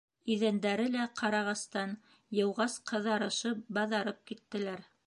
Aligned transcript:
Иҙәндәре 0.35 0.87
лә 0.95 1.05
ҡарағастан, 1.19 1.93
йыуғас, 2.39 2.79
ҡыҙарышып, 2.93 3.63
баҙырап 3.79 4.27
киттеләр. 4.33 4.89